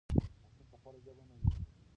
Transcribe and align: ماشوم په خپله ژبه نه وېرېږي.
ماشوم 0.15 0.65
په 0.71 0.75
خپله 0.81 0.97
ژبه 1.03 1.23
نه 1.27 1.33
وېرېږي. 1.37 1.57